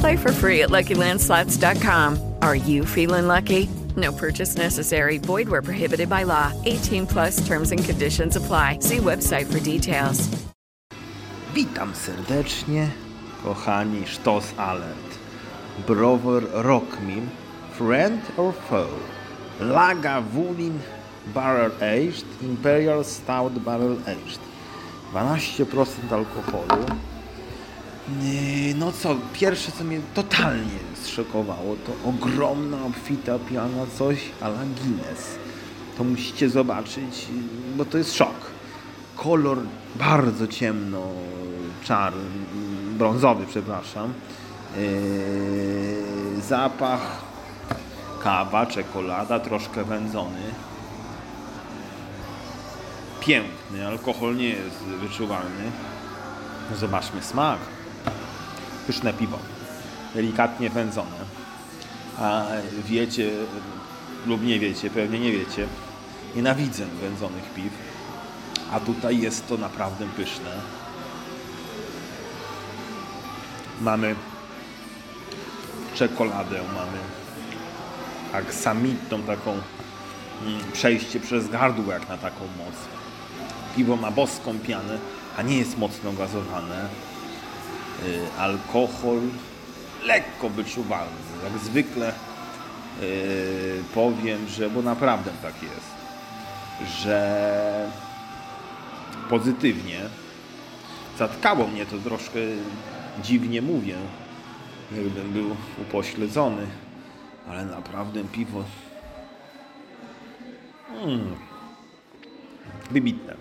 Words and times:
Play 0.00 0.16
for 0.16 0.32
free 0.32 0.62
at 0.62 0.70
LuckyLandSlots.com. 0.70 2.34
Are 2.42 2.56
you 2.56 2.84
feeling 2.84 3.26
lucky? 3.26 3.68
No 3.96 4.12
purchase 4.12 4.56
necessary. 4.56 5.18
Void 5.18 5.48
where 5.48 5.62
prohibited 5.62 6.08
by 6.08 6.24
law. 6.24 6.52
18 6.64 7.06
plus 7.06 7.46
terms 7.46 7.72
and 7.72 7.82
conditions 7.82 8.36
apply. 8.36 8.80
See 8.80 8.98
website 8.98 9.46
for 9.50 9.60
details. 9.60 10.28
Witam 11.54 11.94
serdecznie, 11.94 12.90
kochani 13.42 14.04
Sztos 14.06 14.52
Alert. 14.58 15.18
Browar 15.86 16.42
Rockmin, 16.64 17.28
Friend 17.78 18.20
or 18.36 18.52
Foe? 18.52 19.00
Laga 19.60 20.22
Wulin 20.34 20.78
Barrel 21.34 21.72
Aged, 21.80 22.26
Imperial 22.42 23.04
Stout 23.04 23.64
Barrel 23.64 23.98
Aged. 24.06 24.40
12% 25.12 26.12
alkoholu. 26.12 27.15
Yy, 28.08 28.74
No 28.74 28.92
co, 28.92 29.16
pierwsze 29.32 29.72
co 29.72 29.84
mnie 29.84 30.00
totalnie 30.14 30.78
zszokowało 31.02 31.76
to 31.86 32.08
ogromna, 32.08 32.76
obfita 32.84 33.38
piana, 33.38 33.86
coś 33.98 34.18
a 34.40 34.48
la 34.48 34.64
Guinness. 34.64 35.36
To 35.98 36.04
musicie 36.04 36.48
zobaczyć, 36.50 37.26
bo 37.76 37.84
to 37.84 37.98
jest 37.98 38.14
szok. 38.14 38.34
Kolor 39.16 39.58
bardzo 39.94 40.46
ciemno, 40.46 41.02
czarny, 41.84 42.22
brązowy, 42.98 43.46
przepraszam. 43.46 44.12
Yy, 44.76 46.40
zapach 46.48 47.20
kawa, 48.22 48.66
czekolada, 48.66 49.40
troszkę 49.40 49.84
wędzony. 49.84 50.40
Piękny, 53.20 53.86
alkohol 53.86 54.36
nie 54.36 54.48
jest 54.48 54.76
wyczuwalny. 54.76 55.70
No 56.70 56.76
Zobaczmy 56.76 57.22
smak. 57.22 57.58
Pyszne 58.86 59.12
piwo. 59.12 59.38
Delikatnie 60.14 60.70
wędzone. 60.70 61.16
A 62.18 62.44
wiecie, 62.84 63.30
lub 64.26 64.42
nie 64.42 64.60
wiecie, 64.60 64.90
pewnie 64.90 65.20
nie 65.20 65.32
wiecie, 65.32 65.66
nienawidzę 66.36 66.86
wędzonych 66.86 67.54
piw. 67.54 67.72
A 68.72 68.80
tutaj 68.80 69.18
jest 69.20 69.48
to 69.48 69.56
naprawdę 69.56 70.06
pyszne. 70.16 70.50
Mamy 73.80 74.14
czekoladę, 75.94 76.60
mamy 76.74 76.98
aksamitną 78.32 79.22
taką 79.22 79.50
mm, 79.52 80.72
przejście 80.72 81.20
przez 81.20 81.48
gardło 81.48 81.92
jak 81.92 82.08
na 82.08 82.18
taką 82.18 82.40
moc. 82.40 82.74
Piwo 83.76 83.96
ma 83.96 84.10
boską 84.10 84.58
pianę, 84.58 84.98
a 85.36 85.42
nie 85.42 85.58
jest 85.58 85.78
mocno 85.78 86.12
gazowane. 86.12 86.88
Yy, 88.04 88.38
alkohol 88.38 89.20
lekko 90.04 90.48
wyczuwalny. 90.48 91.16
Jak 91.44 91.58
zwykle 91.62 92.12
yy, 93.00 93.82
powiem, 93.94 94.48
że, 94.48 94.70
bo 94.70 94.82
naprawdę 94.82 95.30
tak 95.42 95.54
jest, 95.62 95.96
że 97.00 97.90
pozytywnie 99.30 100.00
zatkało 101.18 101.66
mnie 101.66 101.86
to 101.86 101.98
troszkę 101.98 102.38
dziwnie 103.22 103.62
mówię, 103.62 103.96
jakbym 104.96 105.32
był 105.32 105.56
upośledzony, 105.82 106.66
ale 107.48 107.64
naprawdę 107.64 108.24
piwo 108.24 108.64
mm, 111.02 111.36
wybitne. 112.90 113.34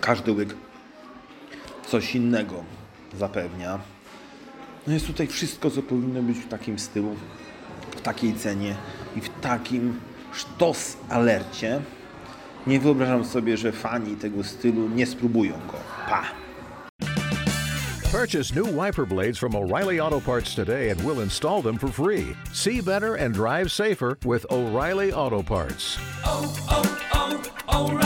Każdy 0.00 0.32
łyk 0.32 0.54
coś 1.86 2.14
innego 2.14 2.64
zapewnia. 3.16 3.78
No 4.86 4.92
jest 4.92 5.06
tutaj 5.06 5.26
wszystko, 5.26 5.70
co 5.70 5.82
powinno 5.82 6.22
być 6.22 6.38
w 6.38 6.48
takim 6.48 6.78
stylu, 6.78 7.16
w 7.96 8.00
takiej 8.00 8.34
cenie 8.34 8.74
i 9.16 9.20
w 9.20 9.28
takim 9.40 10.00
sztos 10.32 10.96
alercie. 11.08 11.80
Nie 12.66 12.80
wyobrażam 12.80 13.24
sobie, 13.24 13.56
że 13.56 13.72
fani 13.72 14.16
tego 14.16 14.44
stylu 14.44 14.88
nie 14.88 15.06
spróbują 15.06 15.52
go. 15.52 15.78
Pa! 16.08 16.22
Purchase 18.12 18.54
new 18.54 18.66
wiper 18.66 19.06
blades 19.06 19.38
from 19.38 19.52
O'Reilly 19.52 20.00
Auto 20.00 20.20
Parts 20.20 20.54
today 20.54 20.90
and 20.90 21.00
we'll 21.02 21.20
install 21.20 21.62
them 21.62 21.78
for 21.78 21.88
free. 21.88 22.34
See 22.52 22.80
better 22.80 23.16
and 23.16 23.34
drive 23.34 23.70
safer 23.70 24.16
with 24.24 24.46
O'Reilly 24.50 25.12
Auto 25.12 25.42
Parts. 25.42 25.98
oh, 26.24 26.54
oh, 26.70 26.92
O'Reilly 27.68 28.05